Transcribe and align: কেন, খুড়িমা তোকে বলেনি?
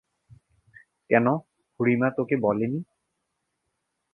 কেন, 1.09 1.25
খুড়িমা 1.73 2.07
তোকে 2.17 2.35
বলেনি? 2.37 2.79